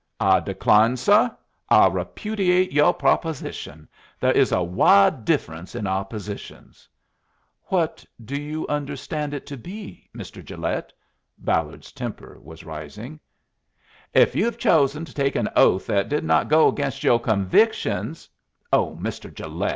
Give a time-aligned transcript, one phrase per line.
[0.19, 1.29] "I decline, suh.
[1.69, 3.87] I repudiate yoh proposition.
[4.19, 6.89] There is a wide difference in our positions."
[7.65, 10.43] "What do you understand it to be, Mr.
[10.43, 10.91] Gilet?"
[11.37, 13.19] Ballard's temper was rising.
[14.11, 18.27] "If you have chosen to take an oath that did not go against yoh convictions"
[18.73, 19.31] "Oh, Mr.
[19.31, 19.69] Gilet!"